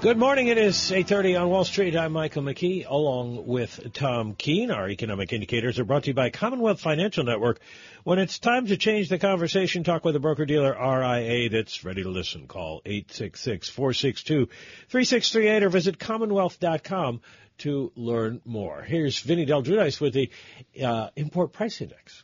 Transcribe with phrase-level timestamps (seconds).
[0.00, 0.46] Good morning.
[0.46, 1.96] It is 8.30 on Wall Street.
[1.96, 4.70] I'm Michael McKee along with Tom Keene.
[4.70, 7.58] Our economic indicators are brought to you by Commonwealth Financial Network.
[8.04, 12.10] When it's time to change the conversation, talk with a broker-dealer RIA that's ready to
[12.10, 12.46] listen.
[12.46, 17.20] Call 866-462-3638 or visit commonwealth.com
[17.58, 18.82] to learn more.
[18.82, 20.30] Here's Vinny Del Giudice with the
[20.80, 22.22] uh, import price index.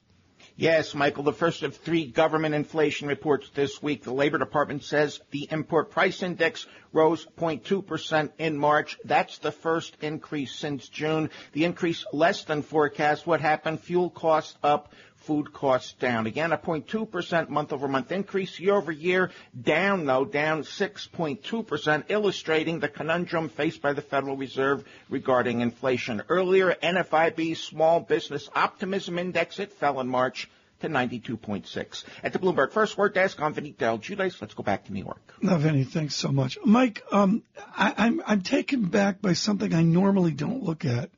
[0.56, 4.04] Yes, Michael, the first of three government inflation reports this week.
[4.04, 8.98] The Labor Department says the import price index rose 0.2% in March.
[9.04, 11.28] That's the first increase since June.
[11.52, 13.26] The increase less than forecast.
[13.26, 13.80] What happened?
[13.80, 14.92] Fuel costs up
[15.24, 16.26] food costs down.
[16.26, 22.78] Again, a 0.2% month over month increase year over year, down though, down 6.2%, illustrating
[22.78, 26.22] the conundrum faced by the Federal Reserve regarding inflation.
[26.28, 30.48] Earlier, NFIB Small Business Optimism Index, it fell in March
[30.80, 32.04] to 92.6.
[32.22, 34.40] At the Bloomberg First Word Desk, I'm Vinny Del Giudice.
[34.40, 35.34] Let's go back to New York.
[35.40, 36.58] No, Vinny, thanks so much.
[36.64, 37.42] Mike, um,
[37.76, 41.10] I, I'm, I'm taken back by something I normally don't look at,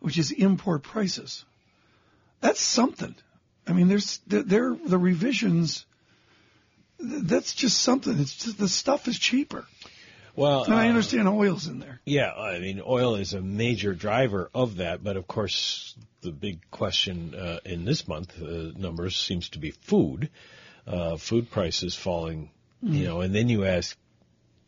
[0.00, 1.44] which is import prices.
[2.40, 3.14] That's something.
[3.66, 5.84] I mean, there's there the revisions.
[6.98, 8.18] That's just something.
[8.18, 9.66] It's just the stuff is cheaper.
[10.38, 12.00] Well, and I uh, understand oil's in there.
[12.04, 16.60] Yeah, I mean, oil is a major driver of that, but of course, the big
[16.70, 20.30] question uh, in this month uh, numbers seems to be food.
[20.86, 22.50] Uh, food prices falling,
[22.82, 22.94] mm.
[22.94, 23.98] you know, and then you ask,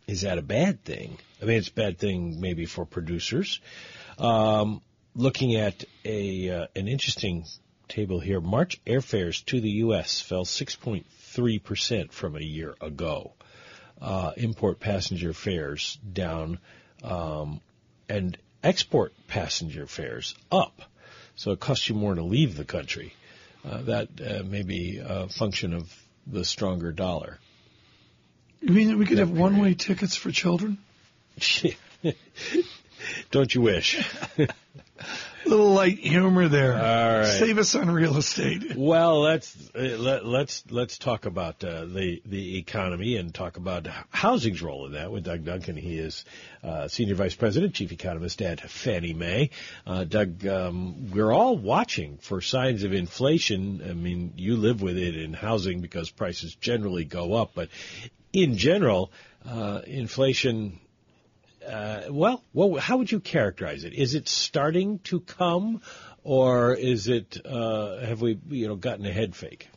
[0.08, 1.16] is that a bad thing?
[1.40, 3.60] I mean, it's a bad thing maybe for producers.
[4.18, 4.82] Um,
[5.14, 7.46] looking at a uh, an interesting
[7.88, 8.40] table here.
[8.40, 10.20] March airfares to the U.S.
[10.20, 13.34] fell 6.3% from a year ago.
[14.00, 16.58] Uh, import passenger fares down,
[17.04, 17.60] um,
[18.08, 20.80] and export passenger fares up.
[21.36, 23.12] So it costs you more to leave the country.
[23.62, 25.94] Uh, that uh, may be a function of
[26.26, 27.38] the stronger dollar.
[28.62, 30.78] You mean that we could that have one-way tickets for children?
[33.30, 34.02] Don't you wish?
[35.50, 36.74] little light humor there.
[36.74, 37.26] All right.
[37.26, 38.76] Save us on real estate.
[38.76, 43.86] Well, let's uh, let, let's let's talk about uh, the the economy and talk about
[44.10, 45.76] housing's role in that with Doug Duncan.
[45.76, 46.24] He is
[46.62, 49.50] uh, senior vice president, chief economist at Fannie Mae.
[49.86, 53.82] Uh, Doug, um, we're all watching for signs of inflation.
[53.84, 57.68] I mean, you live with it in housing because prices generally go up, but
[58.32, 59.10] in general,
[59.44, 60.78] uh, inflation
[61.66, 63.94] uh, well, well, how would you characterize it?
[63.94, 65.82] Is it starting to come,
[66.24, 69.68] or is it uh, have we you know gotten a head fake?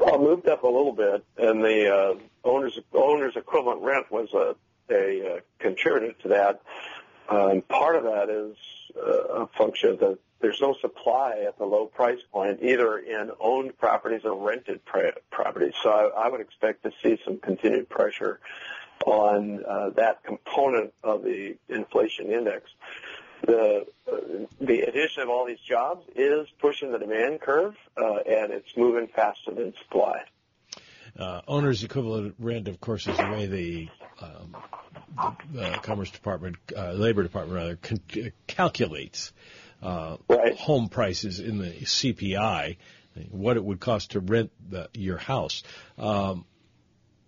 [0.00, 2.14] Well, moved up a little bit, and the uh,
[2.44, 4.54] owners owners equivalent rent was a
[4.92, 6.60] a uh, contributor to that.
[7.28, 8.56] Um, part of that is
[8.96, 13.30] uh, a function of the there's no supply at the low price point, either in
[13.40, 15.72] owned properties or rented properties.
[15.82, 18.40] So I, I would expect to see some continued pressure
[19.04, 22.70] on uh, that component of the inflation index.
[23.46, 24.16] The uh,
[24.60, 29.08] the addition of all these jobs is pushing the demand curve, uh, and it's moving
[29.08, 30.22] faster than supply.
[31.18, 33.88] Uh, owner's equivalent rent, of course, is the way the,
[34.20, 34.56] um,
[35.52, 39.32] the uh, Commerce Department, uh, Labor Department rather, con- calculates
[39.80, 40.56] uh, right.
[40.56, 42.78] home prices in the CPI,
[43.30, 45.62] what it would cost to rent the, your house.
[45.98, 46.46] Um,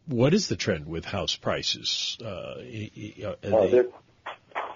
[0.07, 2.19] what is the trend with house prices?
[2.23, 3.87] Uh, uh they're,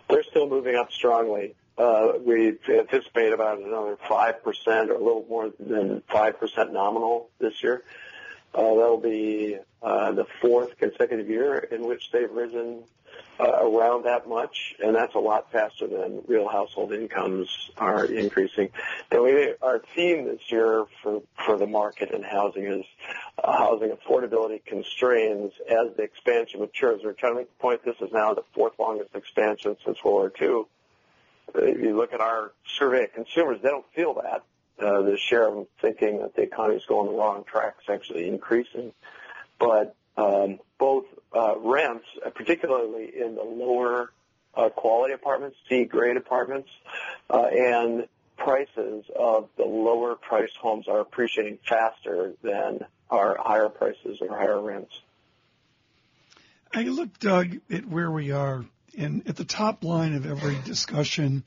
[0.08, 1.54] they're still moving up strongly.
[1.78, 7.82] Uh, we anticipate about another 5% or a little more than 5% nominal this year.
[8.54, 12.82] Uh, that'll be uh, the fourth consecutive year in which they've risen
[13.38, 18.70] uh, around that much, and that's a lot faster than real household incomes are increasing.
[19.10, 22.84] And we, our theme this year for, for the market and housing is
[23.43, 27.00] uh, housing affordability constraints as the expansion matures.
[27.02, 30.32] We're trying to make the point this is now the fourth longest expansion since World
[30.40, 30.64] War II.
[31.55, 34.43] If you look at our survey of consumers, they don't feel that.
[34.78, 37.93] Uh, the share of them thinking that the economy is going the wrong track is
[37.93, 38.93] actually increasing.
[39.58, 41.04] But um, both
[41.34, 44.12] uh, rents, uh, particularly in the lower
[44.54, 46.68] uh, quality apartments, C grade apartments,
[47.28, 52.80] uh, and prices of the lower priced homes are appreciating faster than
[53.10, 54.98] our higher prices or higher rents.
[56.72, 58.64] I look, Doug, at where we are,
[58.96, 61.44] and at the top line of every discussion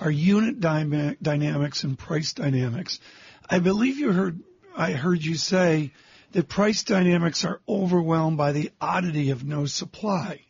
[0.00, 3.00] are unit dynamics and price dynamics.
[3.48, 4.40] I believe you heard
[4.76, 5.92] I heard you say
[6.32, 10.42] that price dynamics are overwhelmed by the oddity of no supply.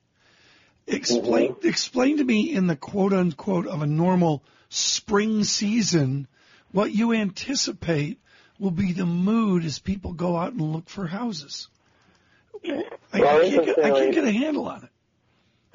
[0.87, 1.69] Explain, mm-hmm.
[1.69, 6.27] explain to me in the quote unquote of a normal spring season
[6.71, 8.21] what you anticipate
[8.59, 11.69] will be the mood as people go out and look for houses.
[12.65, 12.83] I,
[13.21, 14.91] well, I, can't, get, I can't get a handle on it.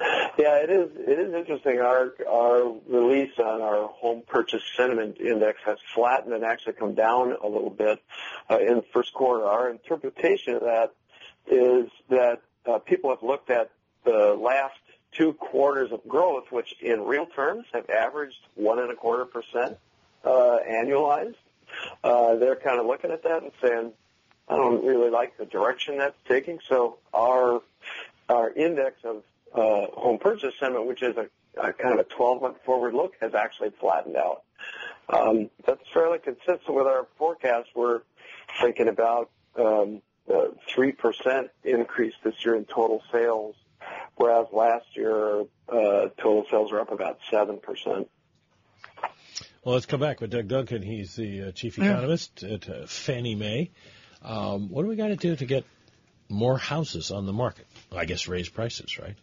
[0.00, 0.90] Yeah, it is.
[0.96, 1.78] It is interesting.
[1.78, 7.36] Our our release on our home purchase sentiment index has flattened and actually come down
[7.42, 8.02] a little bit
[8.50, 9.44] uh, in the first quarter.
[9.44, 10.92] Our interpretation of that
[11.46, 13.70] is that uh, people have looked at
[14.04, 14.74] the last
[15.12, 19.78] two quarters of growth, which in real terms have averaged one and a quarter percent
[20.24, 21.36] uh, annualized.
[22.02, 23.92] Uh, they're kind of looking at that and saying,
[24.48, 26.58] I don't really like the direction that's taking.
[26.68, 27.62] So our
[28.28, 29.22] our index of
[29.54, 31.28] uh, home purchase sentiment, which is a,
[31.60, 34.42] a kind of a 12 month forward look, has actually flattened out.
[35.08, 37.68] Um, that's fairly consistent with our forecast.
[37.74, 38.00] We're
[38.60, 43.54] thinking about um, 3% increase this year in total sales
[44.16, 47.60] whereas last year uh, total sales were up about 7%.
[49.64, 50.82] Well, let's come back with Doug Duncan.
[50.82, 52.54] He's the uh, chief economist yeah.
[52.54, 53.70] at uh, Fannie Mae.
[54.22, 55.64] Um, what do we got to do to get
[56.28, 57.66] more houses on the market?
[57.90, 59.16] Well, I guess raise prices, right?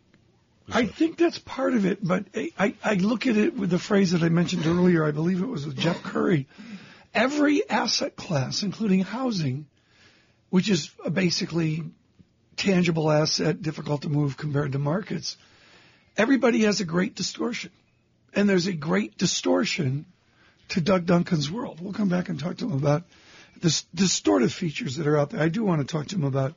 [0.70, 2.26] I think that's part of it, but
[2.58, 5.04] I, I look at it with the phrase that I mentioned earlier.
[5.04, 6.48] I believe it was with Jeff Currie.
[7.14, 9.66] Every asset class, including housing,
[10.50, 11.84] which is a basically
[12.56, 15.38] tangible asset, difficult to move compared to markets,
[16.16, 17.72] everybody has a great distortion.
[18.34, 20.06] And there's a great distortion
[20.70, 21.82] to Doug Duncan's world.
[21.82, 23.04] We'll come back and talk to him about
[23.60, 25.42] the distortive features that are out there.
[25.42, 26.54] I do want to talk to him about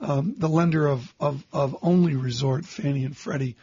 [0.00, 3.56] um, the lender of, of, of only resort, Fannie and Freddie,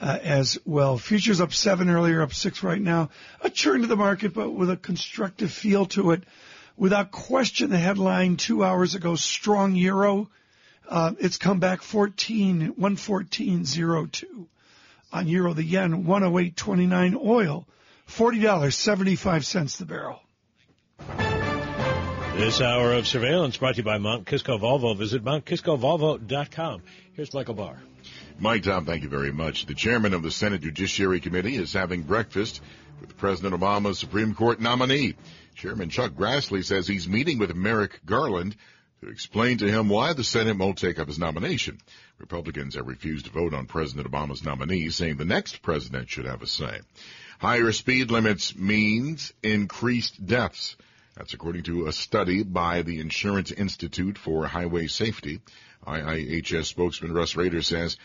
[0.00, 0.98] uh, as well.
[0.98, 3.10] Futures up seven earlier, up six right now.
[3.40, 6.24] A turn to the market, but with a constructive feel to it.
[6.76, 10.28] Without question, the headline two hours ago, strong euro
[10.88, 14.46] uh, it's come back 14, 114.02
[15.12, 15.52] on euro.
[15.52, 17.16] The yen 108.29.
[17.16, 17.66] Oil
[18.08, 20.20] $40.75 the barrel.
[22.36, 24.96] This hour of surveillance brought to you by Mount Kisco Volvo.
[24.96, 26.82] Visit mountkiscovolvo.com.
[27.14, 27.78] Here's Michael Barr.
[28.38, 29.64] Mike Tom, thank you very much.
[29.64, 32.60] The chairman of the Senate Judiciary Committee is having breakfast
[33.00, 35.16] with President Obama's Supreme Court nominee.
[35.54, 38.54] Chairman Chuck Grassley says he's meeting with Merrick Garland
[39.00, 41.78] to explain to him why the Senate won't take up his nomination.
[42.18, 46.42] Republicans have refused to vote on President Obama's nominee, saying the next president should have
[46.42, 46.80] a say.
[47.38, 50.76] Higher speed limits means increased deaths.
[51.16, 55.40] That's according to a study by the Insurance Institute for Highway Safety.
[55.86, 57.96] IIHS spokesman Russ Rader says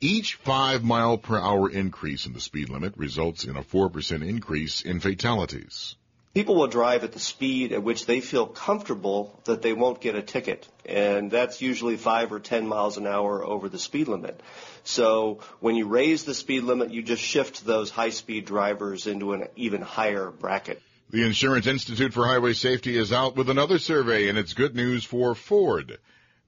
[0.00, 4.82] each five mile per hour increase in the speed limit results in a 4% increase
[4.82, 5.96] in fatalities
[6.36, 10.14] people will drive at the speed at which they feel comfortable that they won't get
[10.14, 10.68] a ticket.
[10.84, 14.38] And that's usually five or 10 miles an hour over the speed limit.
[14.84, 19.32] So when you raise the speed limit, you just shift those high speed drivers into
[19.32, 20.82] an even higher bracket.
[21.08, 25.04] The Insurance Institute for Highway Safety is out with another survey and it's good news
[25.04, 25.98] for Ford.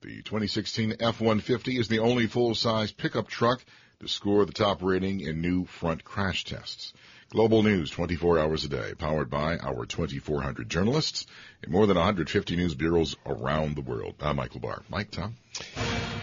[0.00, 3.64] The 2016 F-150 is the only full-size pickup truck
[4.00, 6.92] to score the top rating in new front crash tests.
[7.30, 11.26] Global news 24 hours a day, powered by our 2,400 journalists
[11.62, 14.16] in more than 150 news bureaus around the world.
[14.20, 14.82] I'm Michael Barr.
[14.88, 15.36] Mike, Tom.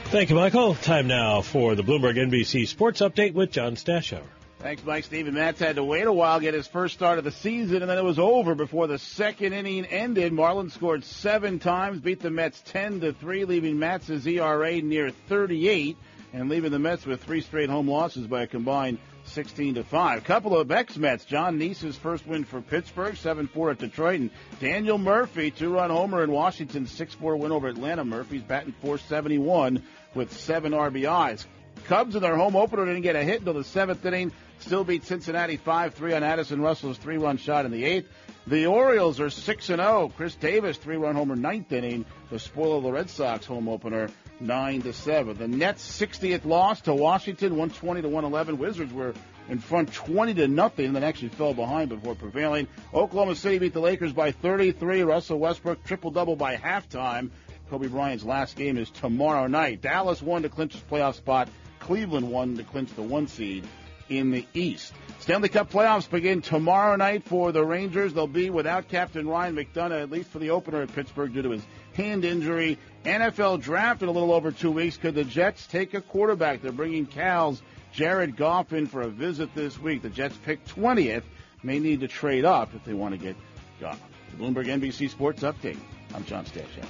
[0.08, 0.76] Thank you, Michael.
[0.76, 4.28] Time now for the Bloomberg NBC Sports Update with John Stashower.
[4.66, 5.04] Thanks, Mike.
[5.04, 7.88] Steven Matz had to wait a while, get his first start of the season, and
[7.88, 10.34] then it was over before the second inning ended.
[10.34, 15.98] Marlins scored seven times, beat the Mets 10 to 3, leaving Matz's ERA near 38,
[16.34, 20.24] and leaving the Mets with three straight home losses by a combined 16 to 5.
[20.24, 21.26] Couple of ex Mets.
[21.26, 24.20] Jon Niese's first win for Pittsburgh, 7 4 at Detroit.
[24.20, 28.04] And Daniel Murphy, two run homer in Washington, 6 4 win over Atlanta.
[28.04, 29.84] Murphy's batting 471
[30.16, 31.46] with seven RBIs.
[31.88, 34.32] Cubs in their home opener didn't get a hit until the seventh inning.
[34.60, 38.10] Still beat Cincinnati 5 3 on Addison Russell's 3-1 shot in the eighth.
[38.48, 40.14] The Orioles are 6 0.
[40.16, 42.06] Chris Davis, three run homer, ninth inning.
[42.30, 45.38] The spoil the Red Sox home opener, 9 to 7.
[45.38, 48.58] The Nets 60th loss to Washington, 120 to 111.
[48.58, 49.14] Wizards were
[49.50, 52.68] in front 20 to nothing, and then actually fell behind before prevailing.
[52.94, 55.02] Oklahoma City beat the Lakers by 33.
[55.04, 57.32] Russell Westbrook triple double by halftime.
[57.70, 59.82] Kobe Bryant's last game is tomorrow night.
[59.82, 61.50] Dallas won to clinch his playoff spot.
[61.86, 63.64] Cleveland won to clinch the one seed
[64.10, 64.94] in the East.
[65.20, 68.12] Stanley Cup playoffs begin tomorrow night for the Rangers.
[68.12, 71.52] They'll be without Captain Ryan McDonagh, at least for the opener at Pittsburgh due to
[71.52, 71.64] his
[71.94, 72.80] hand injury.
[73.04, 74.98] NFL draft in a little over two weeks.
[74.98, 76.64] Could the Jets take a quarterback?
[76.64, 77.62] They're bringing Cal's
[77.94, 80.02] Jared Goff in for a visit this week.
[80.02, 81.24] The Jets pick 20th.
[81.62, 83.36] May need to trade up if they want to get
[83.80, 84.00] Goff.
[84.40, 85.78] Bloomberg NBC Sports Update.
[86.16, 86.86] I'm John Stashow.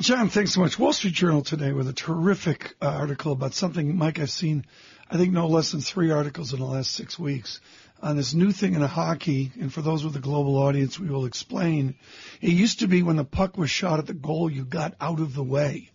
[0.00, 0.78] John, thanks so much.
[0.78, 4.64] Wall Street Journal today with a terrific uh, article about something, Mike, I've seen,
[5.10, 7.60] I think, no less than three articles in the last six weeks
[8.00, 9.50] on this new thing in hockey.
[9.60, 11.96] And for those with a global audience, we will explain.
[12.40, 15.18] It used to be when the puck was shot at the goal, you got out
[15.18, 15.90] of the way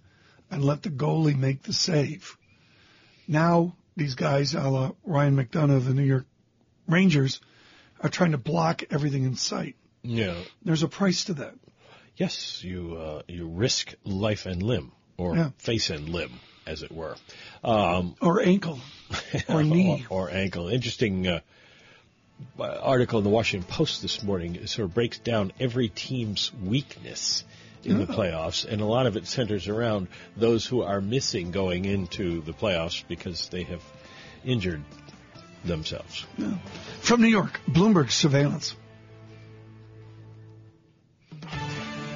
[0.51, 2.38] and let the goalie make the save.
[3.25, 6.25] Now, these guys, a la Ryan McDonagh of the New York
[6.89, 7.39] Rangers,
[8.01, 9.77] are trying to block everything in sight.
[10.01, 10.36] Yeah.
[10.62, 11.55] There's a price to that.
[12.17, 15.50] Yes, you uh, you risk life and limb, or Yeah.
[15.58, 16.32] face and limb,
[16.67, 17.15] as it were,
[17.63, 18.79] um, Or ankle.
[19.50, 20.05] Or knee.
[20.10, 20.67] or, or ankle.
[20.70, 21.39] Interesting uh,
[22.60, 24.67] article in the Washington Post this morning.
[24.67, 27.43] Sort of breaks down every team's weakness
[27.84, 31.84] in the playoffs, and a lot of it centers around those who are missing going
[31.86, 33.82] into the playoffs because they have
[34.46, 34.84] injured
[35.65, 36.25] themselves.
[37.01, 38.75] From New York, Bloomberg surveillance.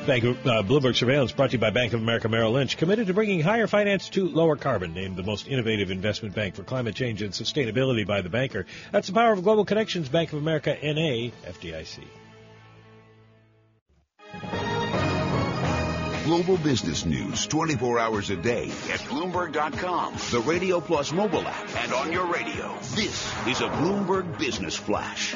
[0.07, 3.13] Bank uh, Bloomberg Surveillance brought to you by Bank of America Merrill Lynch, committed to
[3.13, 7.21] bringing higher finance to lower carbon, named the most innovative investment bank for climate change
[7.21, 8.65] and sustainability by the banker.
[8.93, 11.99] That's the power of global connections, Bank of America, NA, FDIC.
[16.23, 21.93] Global business news 24 hours a day at Bloomberg.com, the Radio Plus mobile app, and
[21.93, 22.73] on your radio.
[22.95, 25.35] This is a Bloomberg Business Flash.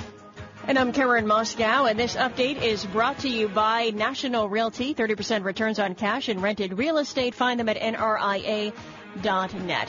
[0.68, 4.94] And I'm Karen Moskow, and this update is brought to you by National Realty.
[4.94, 7.34] 30% returns on cash and rented real estate.
[7.34, 8.74] Find them at NRIA.net.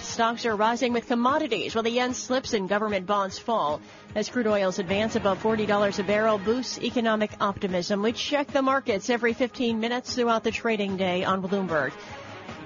[0.01, 3.83] Stocks are rising with commodities while the yen slips and government bonds fall.
[4.15, 8.01] As crude oils advance above $40 a barrel boosts economic optimism.
[8.03, 11.93] We check the markets every 15 minutes throughout the trading day on Bloomberg.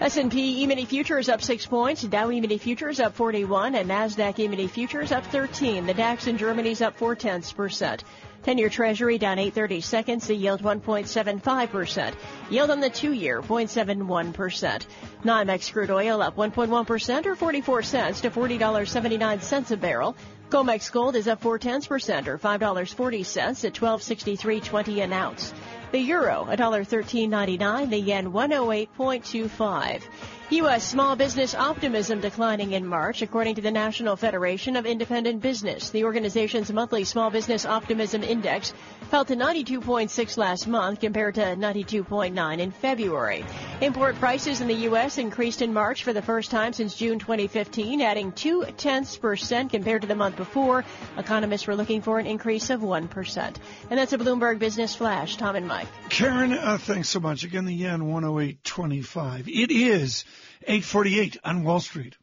[0.01, 5.11] S&P E-mini futures up 6 points, Dow E-mini futures up 41, and NASDAQ E-mini futures
[5.11, 5.87] up 13.
[5.87, 8.05] The DAX in Germany's up 4 tenths percent.
[8.45, 12.15] 10-year Treasury down 830 seconds, the yield 1.75%.
[12.51, 14.87] Yield on the 2-year 0.71%.
[15.25, 20.15] NYMEX crude oil up 1.1% or 44 cents to $40.79 a barrel.
[20.51, 25.53] COMEX gold is up 4 tenths percent or $5.40 at 1263.20 an ounce.
[25.93, 27.91] The euro, $1.13.99.
[27.91, 30.03] The yen, 108.25.
[30.51, 30.89] U.S.
[30.89, 35.91] small business optimism declining in March, according to the National Federation of Independent Business.
[35.91, 38.73] The organization's monthly small business optimism index
[39.11, 43.45] fell to 92.6 last month compared to 92.9 in February.
[43.81, 45.19] Import prices in the U.S.
[45.19, 50.03] increased in March for the first time since June 2015, adding two tenths percent compared
[50.03, 50.85] to the month before.
[51.19, 53.57] Economists were looking for an increase of 1%.
[53.91, 55.39] And that's a Bloomberg Business Flash.
[55.39, 55.89] Tom and Mike.
[56.09, 57.43] Karen, uh, thanks so much.
[57.43, 59.49] Again, the yen 108.25.
[59.49, 60.25] It is
[60.63, 62.17] 848 on Wall Street.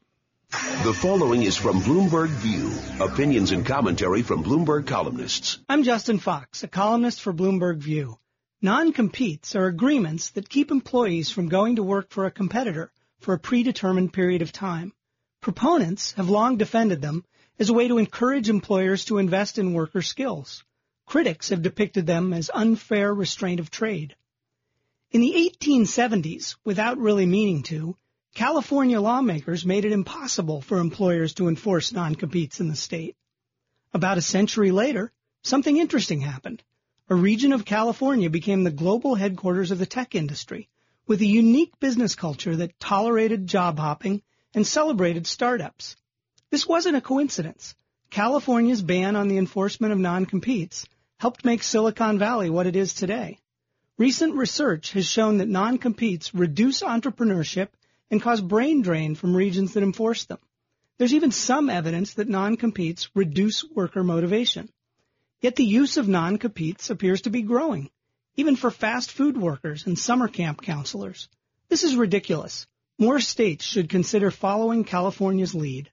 [0.84, 2.72] The following is from Bloomberg View.
[3.00, 5.58] Opinions and commentary from Bloomberg columnists.
[5.68, 8.20] I'm Justin Fox, a columnist for Bloomberg View.
[8.62, 13.40] Non-competes are agreements that keep employees from going to work for a competitor for a
[13.40, 14.94] predetermined period of time.
[15.42, 17.26] Proponents have long defended them
[17.58, 20.64] as a way to encourage employers to invest in worker skills.
[21.06, 24.16] Critics have depicted them as unfair restraint of trade.
[25.12, 27.96] In the 1870s, without really meaning to,
[28.36, 33.16] California lawmakers made it impossible for employers to enforce non-competes in the state.
[33.94, 35.12] About a century later,
[35.44, 36.64] something interesting happened.
[37.10, 40.68] A region of California became the global headquarters of the tech industry,
[41.06, 44.24] with a unique business culture that tolerated job hopping
[44.56, 45.96] and celebrated startups.
[46.50, 47.76] This wasn't a coincidence.
[48.10, 50.88] California's ban on the enforcement of non-competes
[51.20, 53.38] helped make Silicon Valley what it is today.
[54.00, 57.68] Recent research has shown that non-competes reduce entrepreneurship
[58.12, 60.40] and cause brain drain from regions that enforce them.
[60.98, 64.70] There's even some evidence that non-competes reduce worker motivation.
[65.42, 67.90] Yet the use of non-competes appears to be growing,
[68.36, 71.28] even for fast food workers and summer camp counselors.
[71.70, 72.68] This is ridiculous.
[73.00, 75.90] More states should consider following California's lead.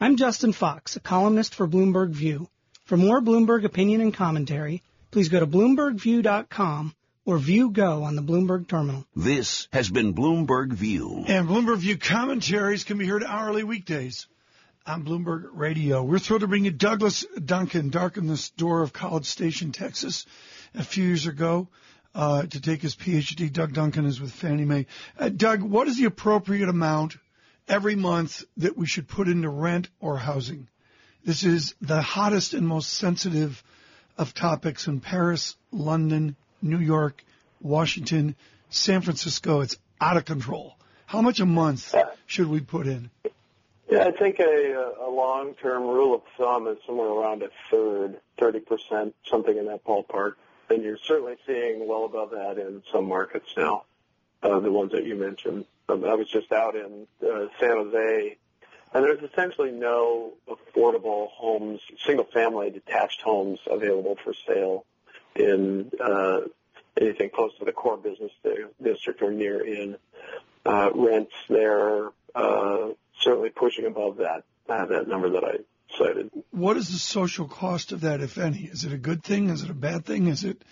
[0.00, 2.48] I'm Justin Fox, a columnist for Bloomberg View.
[2.84, 6.94] For more Bloomberg opinion and commentary, please go to bloombergview.com
[7.24, 9.06] or View Go on the Bloomberg terminal.
[9.16, 11.24] This has been Bloomberg View.
[11.26, 14.26] And Bloomberg View commentaries can be heard hourly weekdays
[14.86, 16.02] on Bloomberg Radio.
[16.02, 20.26] We're thrilled to bring you Douglas Duncan, darkened the door of College Station, Texas,
[20.74, 21.68] a few years ago
[22.14, 23.50] uh, to take his PhD.
[23.52, 24.86] Doug Duncan is with Fannie Mae.
[25.18, 27.16] Uh, Doug, what is the appropriate amount
[27.66, 30.68] every month that we should put into rent or housing?
[31.24, 33.62] This is the hottest and most sensitive
[34.18, 37.22] of topics in Paris, London, New York,
[37.60, 38.34] Washington,
[38.70, 39.60] San Francisco.
[39.60, 40.76] It's out of control.
[41.06, 41.94] How much a month
[42.26, 43.10] should we put in?
[43.90, 49.12] Yeah, I think a, a long-term rule of thumb is somewhere around a third, 30%,
[49.26, 50.34] something in that ballpark.
[50.70, 53.84] and you're certainly seeing well above that in some markets now,
[54.42, 55.66] uh, the ones that you mentioned.
[55.88, 58.36] Um, I was just out in uh, San Jose,
[58.94, 64.86] and there's essentially no affordable homes, single-family detached homes available for sale
[65.36, 66.40] in uh,
[67.00, 68.32] anything close to the core business
[68.82, 69.96] district or near in.
[70.66, 72.88] Uh, rents there uh,
[73.20, 75.58] certainly pushing above that uh, that number that I
[75.98, 76.30] cited.
[76.50, 78.60] What is the social cost of that, if any?
[78.60, 79.50] Is it a good thing?
[79.50, 80.26] Is it a bad thing?
[80.28, 80.62] Is it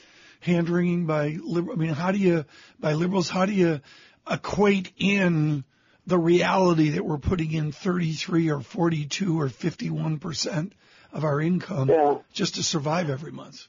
[0.40, 1.76] hand wringing by liberal?
[1.76, 2.44] I mean, how do you
[2.80, 3.28] by liberals?
[3.28, 3.80] How do you
[4.30, 5.64] equate in
[6.06, 10.72] the reality that we're putting in 33 or 42 or 51 percent
[11.12, 12.16] of our income yeah.
[12.32, 13.66] just to survive every month?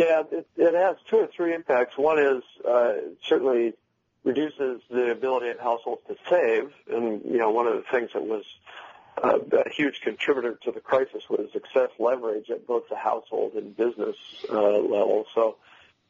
[0.00, 1.98] Yeah, it, it has two or three impacts.
[1.98, 2.92] One is uh,
[3.28, 3.74] certainly
[4.24, 8.24] reduces the ability of households to save, and you know one of the things that
[8.24, 8.44] was
[9.22, 13.76] uh, a huge contributor to the crisis was excess leverage at both the household and
[13.76, 14.16] business
[14.50, 15.26] uh, level.
[15.34, 15.56] So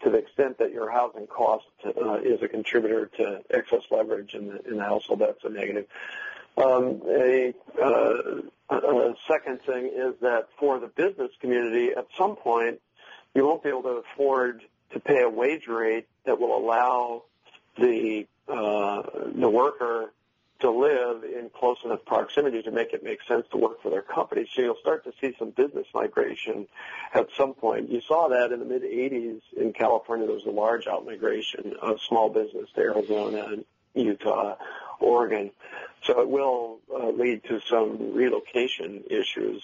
[0.04, 4.50] to the extent that your housing cost uh, is a contributor to excess leverage in
[4.50, 5.86] the, in the household, that's a negative.
[6.56, 12.80] Um, a, uh, a second thing is that for the business community, at some point,
[13.34, 17.24] you won't be able to afford to pay a wage rate that will allow
[17.78, 19.02] the uh,
[19.34, 20.12] the worker
[20.60, 24.02] to live in close enough proximity to make it make sense to work for their
[24.02, 24.46] company.
[24.54, 26.66] So you'll start to see some business migration
[27.14, 27.90] at some point.
[27.90, 30.26] You saw that in the mid 80s in California.
[30.26, 34.56] There was a large outmigration of small business to Arizona and Utah,
[35.00, 35.50] Oregon.
[36.02, 39.62] So it will uh, lead to some relocation issues.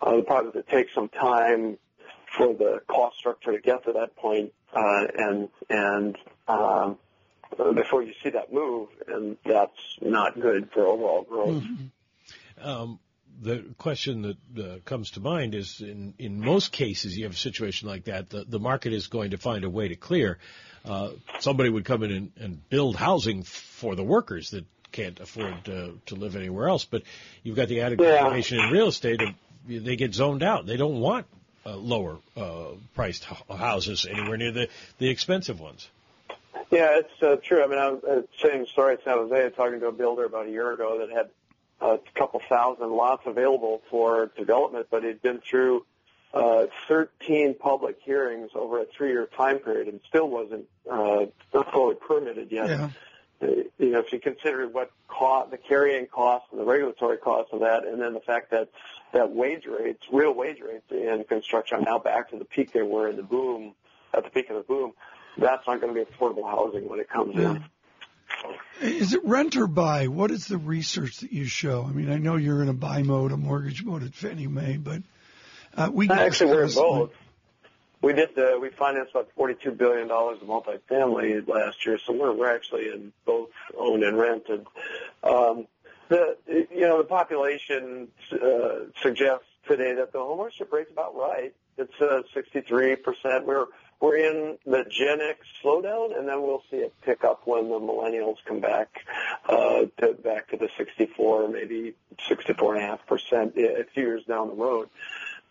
[0.00, 1.78] Uh, the is it takes some time
[2.36, 6.16] for the cost structure to get to that point, uh, and and
[6.46, 6.98] um,
[7.74, 11.62] before you see that move, and that's not good for overall growth.
[11.62, 12.68] Mm-hmm.
[12.68, 12.98] Um,
[13.40, 17.36] the question that uh, comes to mind is in, in most cases you have a
[17.36, 20.38] situation like that, the, the market is going to find a way to clear.
[20.84, 25.64] Uh, somebody would come in and, and, build housing for the workers that can't afford
[25.64, 26.84] to, to live anywhere else.
[26.84, 27.02] But
[27.42, 29.28] you've got the added complication in real estate of
[29.68, 30.66] they get zoned out.
[30.66, 31.26] They don't want
[31.68, 35.88] uh, lower uh, priced houses anywhere near the, the expensive ones.
[36.70, 37.62] Yeah, it's uh, true.
[37.62, 40.46] I mean, I was uh, same story at San Jose, talking to a builder about
[40.46, 41.30] a year ago that had
[41.80, 45.86] a couple thousand lots available for development, but he'd been through
[46.34, 51.94] uh, 13 public hearings over a three-year time period and still wasn't uh, not fully
[51.94, 52.68] permitted yet.
[52.68, 52.90] Yeah.
[53.40, 57.60] You know, if you consider what cost, the carrying cost and the regulatory cost of
[57.60, 58.68] that, and then the fact that
[59.12, 62.82] that wage rates, real wage rates in construction, are now back to the peak they
[62.82, 63.74] were in the boom,
[64.12, 64.92] at the peak of the boom
[65.38, 67.50] that's not going to be affordable housing when it comes yeah.
[67.50, 67.64] in.
[68.80, 70.08] Is it rent or buy?
[70.08, 71.84] What is the research that you show?
[71.88, 74.76] I mean, I know you're in a buy mode, a mortgage mode at Fannie Mae,
[74.76, 75.02] but
[75.74, 77.10] uh, we actually we're in both.
[78.00, 82.32] We did the, we financed about forty-two billion dollars of multifamily last year, so we're
[82.32, 84.66] we're actually in both owned and rented.
[85.22, 85.66] Um,
[86.08, 91.54] the you know the population uh, suggests today that the homeownership rate's about right.
[91.76, 93.46] It's uh, 63 percent.
[93.46, 93.66] We're
[94.00, 97.80] we're in the Gen X slowdown, and then we'll see it pick up when the
[97.80, 99.04] millennials come back
[99.48, 101.94] uh, to back to the 64, maybe
[102.28, 104.88] 64 and a half percent a few years down the road.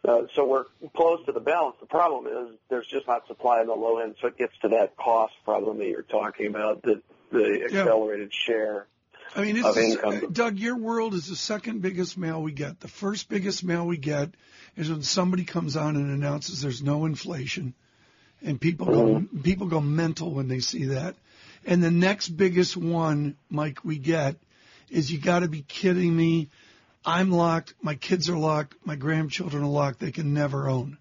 [0.08, 0.66] Uh, so we're
[0.96, 1.76] close to the balance.
[1.82, 4.70] The problem is there's just not supply in the low end, so it gets to
[4.70, 8.46] that cost problem that you're talking about, the the accelerated yeah.
[8.46, 8.88] share.
[9.36, 10.32] I mean, income.
[10.32, 12.80] Doug, your world is the second biggest mail we get.
[12.80, 14.30] The first biggest mail we get
[14.78, 17.74] is when somebody comes on and announces there's no inflation
[18.42, 21.16] and people go people go mental when they see that.
[21.66, 24.38] And the next biggest one, Mike, we get
[24.90, 26.50] is you got to be kidding me.
[27.08, 27.74] I'm locked.
[27.82, 28.76] My kids are locked.
[28.84, 30.00] My grandchildren are locked.
[30.00, 30.98] They can never own.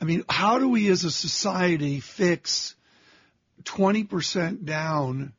[0.00, 2.76] I mean, how do we as a society fix
[3.64, 5.32] 20% down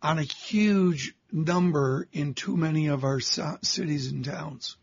[0.00, 4.78] on a huge number in too many of our cities and towns?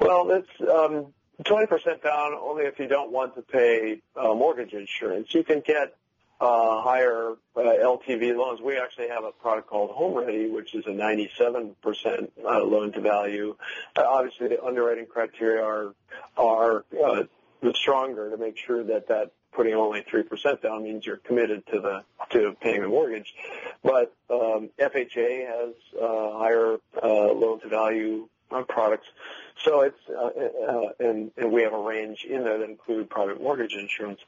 [0.00, 5.34] Well, that's um, 20% down only if you don't want to pay uh, mortgage insurance.
[5.34, 5.96] You can get
[6.40, 8.60] uh, higher uh, LTV loans.
[8.60, 11.74] We actually have a product called Home Ready, which is a 97%
[12.44, 13.56] uh, loan to value.
[13.96, 15.94] Uh, obviously, the underwriting criteria are
[16.36, 17.24] are uh,
[17.74, 22.04] stronger to make sure that that putting only 3% down means you're committed to the
[22.30, 23.34] to paying the mortgage.
[23.82, 28.28] But um, FHA has uh, higher uh, loan to value
[28.68, 29.06] products.
[29.64, 33.42] So it's uh, uh, and, and we have a range in there that include private
[33.42, 34.20] mortgage insurance.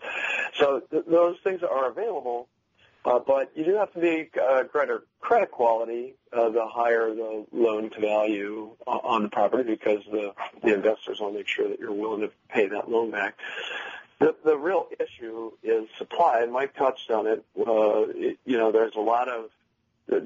[0.59, 2.49] So th- those things are available,
[3.05, 7.47] uh, but you do have to be uh, greater credit quality uh, the higher the
[7.53, 11.79] loan to value on the property because the the investors want to make sure that
[11.79, 13.39] you're willing to pay that loan back.
[14.19, 17.45] The, the real issue is supply, and Mike touched on it.
[17.59, 19.51] Uh, it you know, there's a lot of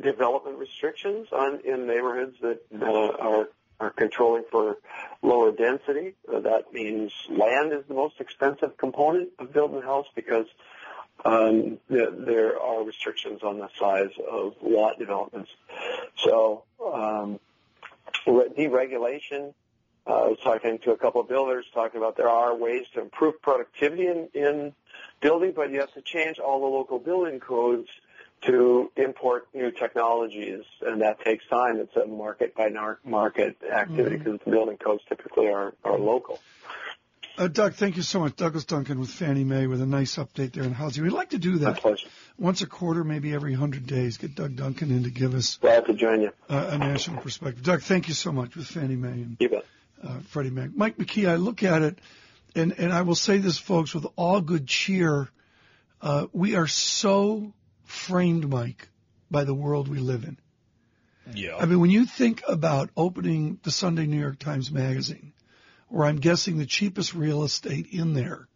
[0.00, 3.48] development restrictions on in neighborhoods that uh, are
[3.80, 4.76] are controlling for
[5.22, 6.14] lower density.
[6.32, 10.46] Uh, that means land is the most expensive component of building a house because
[11.24, 15.50] um, there, there are restrictions on the size of lot developments.
[16.16, 17.40] So um,
[18.26, 19.54] deregulation.
[20.06, 23.00] Uh, I was talking to a couple of builders talking about there are ways to
[23.00, 24.74] improve productivity in, in
[25.22, 27.88] building, but you have to change all the local building codes
[28.42, 31.78] to import new technologies, and that takes time.
[31.78, 32.68] It's a market by
[33.04, 34.50] market activity because mm-hmm.
[34.50, 36.38] the building codes typically are, are local.
[37.36, 38.36] Uh, Doug, thank you so much.
[38.36, 41.02] Douglas Duncan with Fannie Mae with a nice update there in housing.
[41.02, 41.82] We'd like to do that
[42.38, 44.18] once a quarter, maybe every 100 days.
[44.18, 46.30] Get Doug Duncan in to give us Glad to join you.
[46.48, 47.64] Uh, a national perspective.
[47.64, 49.64] Doug, thank you so much with Fannie Mae and you bet.
[50.02, 50.70] Uh, Freddie Mac.
[50.76, 51.98] Mike McKee, I look at it,
[52.54, 55.28] and, and I will say this, folks, with all good cheer,
[56.02, 57.52] uh, we are so
[57.84, 58.88] framed, Mike,
[59.30, 60.38] by the world we live in.
[61.32, 61.56] Yeah.
[61.56, 65.32] I mean, when you think about opening the Sunday New York Times Magazine,
[65.88, 68.48] where I'm guessing the cheapest real estate in there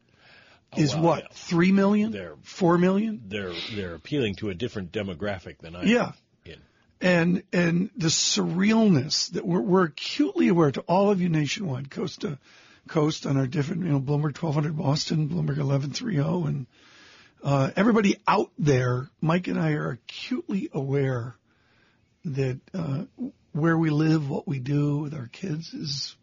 [0.77, 1.29] is oh, is what yeah.
[1.33, 3.23] three million, they're, four million.
[3.27, 5.85] They're they're appealing to a different demographic than I.
[5.85, 6.13] Yeah.
[6.45, 6.61] In.
[7.01, 12.23] And and the surrealness that we're, we're acutely aware to all of you nationwide, coast
[12.23, 12.39] to
[12.89, 16.67] coast on our different, you know, Bloomberg 1200 Boston, Bloomberg 1130, and
[17.43, 19.09] uh, everybody out there.
[19.21, 21.37] Mike and I are acutely aware
[22.25, 23.05] that uh,
[23.53, 26.17] where we live, what we do with our kids is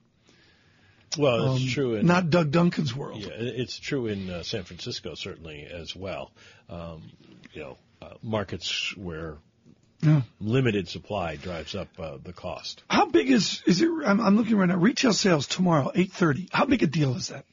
[1.17, 3.21] well, it's um, true in not Doug Duncan's world.
[3.21, 6.32] Yeah, it's true in uh, San Francisco certainly as well.
[6.69, 7.12] Um,
[7.54, 9.38] you know, uh, markets where
[10.01, 10.21] yeah.
[10.39, 12.84] limited supply drives up uh, the cost.
[12.89, 13.89] How big is is it?
[14.06, 14.78] I'm, I'm looking right now.
[14.78, 16.49] Retail sales tomorrow, eight thirty.
[16.51, 17.45] How big a deal is that?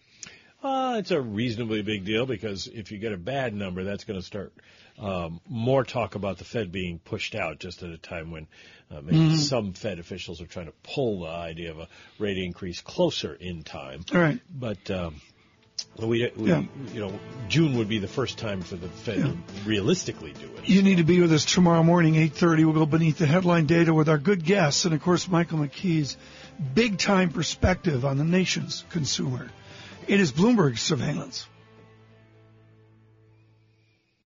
[0.62, 4.18] Uh, it's a reasonably big deal because if you get a bad number, that's going
[4.18, 4.52] to start
[4.98, 8.46] um, more talk about the Fed being pushed out just at a time when
[8.90, 9.34] uh, maybe mm-hmm.
[9.36, 13.64] some Fed officials are trying to pull the idea of a rate increase closer in
[13.64, 14.04] time.
[14.14, 14.40] All right.
[14.48, 15.20] But um,
[15.98, 16.62] we, we yeah.
[16.92, 19.24] you know, June would be the first time for the Fed yeah.
[19.24, 20.68] to realistically do it.
[20.68, 22.64] You need to be with us tomorrow morning, 8.30.
[22.64, 26.16] We'll go beneath the headline data with our good guests and, of course, Michael McKee's
[26.74, 29.50] big-time perspective on the nation's consumer.
[30.08, 31.46] It is Bloomberg Surveillance.